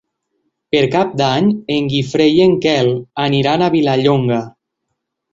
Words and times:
Per 0.75 0.79
Cap 0.93 1.09
d'Any 1.19 1.49
en 1.75 1.89
Guifré 1.91 2.25
i 2.37 2.39
en 2.45 2.55
Quel 2.63 2.89
aniran 3.25 3.65
a 3.65 3.69
Vilallonga. 3.77 4.41